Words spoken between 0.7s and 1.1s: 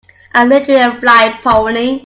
a